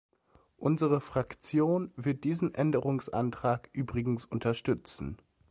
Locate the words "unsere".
0.57-0.99